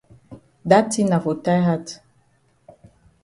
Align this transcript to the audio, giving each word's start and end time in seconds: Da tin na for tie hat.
Da 0.69 0.79
tin 0.91 1.07
na 1.09 1.19
for 1.23 1.37
tie 1.43 1.59
hat. 1.67 1.85